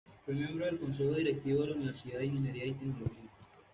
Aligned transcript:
Fue 0.25 0.33
miembro 0.33 0.65
del 0.65 0.79
Consejo 0.79 1.13
Directivo 1.13 1.61
de 1.61 1.69
la 1.69 1.75
Universidad 1.75 2.17
de 2.17 2.25
Ingeniería 2.25 2.65
y 2.65 2.71
Tecnología. 2.73 3.29